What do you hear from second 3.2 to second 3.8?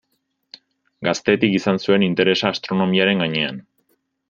gainean.